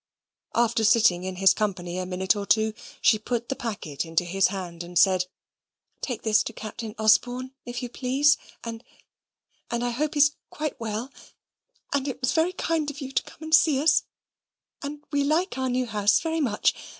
[0.55, 4.47] After sitting in his company a minute or two, she put the packet into his
[4.47, 5.27] hand, and said,
[6.01, 8.83] "Take this to Captain Osborne, if you please, and
[9.69, 11.11] and I hope he's quite well
[11.93, 14.01] and it was very kind of you to come and see us
[14.81, 16.73] and we like our new house very much.